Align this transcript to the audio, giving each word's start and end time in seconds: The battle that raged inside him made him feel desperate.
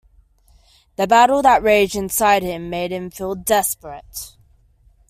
The 0.95 1.05
battle 1.05 1.43
that 1.43 1.61
raged 1.61 1.95
inside 1.95 2.41
him 2.41 2.71
made 2.71 2.89
him 2.91 3.11
feel 3.11 3.35
desperate. 3.35 4.35